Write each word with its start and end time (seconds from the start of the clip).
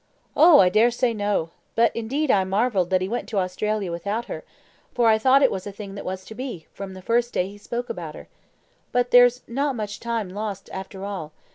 "Oh, 0.35 0.57
I 0.57 0.69
dare 0.69 0.89
say 0.89 1.13
no. 1.13 1.51
But 1.75 1.95
indeed 1.95 2.31
I 2.31 2.43
marvelled 2.43 2.89
that 2.89 3.01
he 3.01 3.07
went 3.07 3.29
to 3.29 3.37
Australia 3.37 3.91
without 3.91 4.25
her, 4.25 4.43
for 4.95 5.07
I 5.07 5.19
thought 5.19 5.43
it 5.43 5.51
was 5.51 5.67
a 5.67 5.71
thing 5.71 5.93
that 5.93 6.03
was 6.03 6.25
to 6.25 6.33
be, 6.33 6.65
from 6.73 6.95
the 6.95 7.03
first 7.03 7.33
day 7.35 7.47
he 7.49 7.57
spoke 7.59 7.87
about 7.87 8.15
her. 8.15 8.27
But 8.91 9.11
there's 9.11 9.43
no 9.47 9.73
much 9.73 9.99
time 9.99 10.29
lost 10.29 10.71
after 10.73 11.05
all. 11.05 11.33